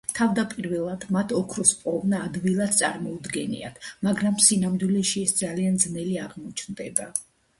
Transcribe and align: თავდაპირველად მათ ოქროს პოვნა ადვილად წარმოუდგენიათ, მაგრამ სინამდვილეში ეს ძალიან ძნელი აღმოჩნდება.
თავდაპირველად 0.17 1.03
მათ 1.15 1.33
ოქროს 1.39 1.73
პოვნა 1.81 2.21
ადვილად 2.29 2.73
წარმოუდგენიათ, 2.79 3.77
მაგრამ 4.09 4.39
სინამდვილეში 4.47 5.25
ეს 5.27 5.37
ძალიან 5.43 5.77
ძნელი 5.87 6.17
აღმოჩნდება. 6.25 7.07